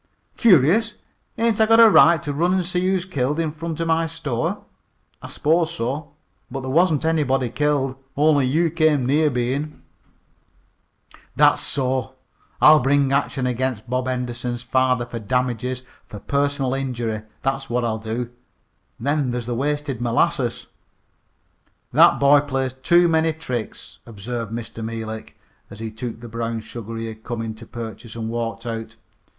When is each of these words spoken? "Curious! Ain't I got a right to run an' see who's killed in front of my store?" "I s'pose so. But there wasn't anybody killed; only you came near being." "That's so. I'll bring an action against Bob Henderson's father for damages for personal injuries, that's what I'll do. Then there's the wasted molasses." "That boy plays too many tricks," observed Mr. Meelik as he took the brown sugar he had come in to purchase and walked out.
"Curious! 0.35 0.95
Ain't 1.37 1.61
I 1.61 1.67
got 1.67 1.79
a 1.79 1.87
right 1.87 2.23
to 2.23 2.33
run 2.33 2.55
an' 2.55 2.63
see 2.63 2.81
who's 2.87 3.05
killed 3.05 3.39
in 3.39 3.51
front 3.51 3.79
of 3.81 3.87
my 3.87 4.07
store?" 4.07 4.63
"I 5.21 5.27
s'pose 5.27 5.75
so. 5.75 6.13
But 6.49 6.61
there 6.61 6.71
wasn't 6.71 7.05
anybody 7.05 7.49
killed; 7.51 7.97
only 8.17 8.47
you 8.47 8.71
came 8.71 9.05
near 9.05 9.29
being." 9.29 9.83
"That's 11.35 11.61
so. 11.61 12.15
I'll 12.59 12.79
bring 12.79 13.01
an 13.03 13.11
action 13.11 13.45
against 13.45 13.87
Bob 13.87 14.07
Henderson's 14.07 14.63
father 14.63 15.05
for 15.05 15.19
damages 15.19 15.83
for 16.07 16.17
personal 16.19 16.73
injuries, 16.73 17.21
that's 17.43 17.69
what 17.69 17.85
I'll 17.85 17.99
do. 17.99 18.31
Then 18.99 19.29
there's 19.29 19.45
the 19.45 19.53
wasted 19.53 20.01
molasses." 20.01 20.65
"That 21.93 22.19
boy 22.19 22.39
plays 22.39 22.73
too 22.73 23.07
many 23.07 23.33
tricks," 23.33 23.99
observed 24.07 24.51
Mr. 24.51 24.83
Meelik 24.83 25.37
as 25.69 25.77
he 25.79 25.91
took 25.91 26.21
the 26.21 26.27
brown 26.27 26.59
sugar 26.61 26.95
he 26.97 27.05
had 27.05 27.23
come 27.23 27.43
in 27.43 27.53
to 27.53 27.67
purchase 27.67 28.15
and 28.15 28.29
walked 28.31 28.65
out. 28.65 28.95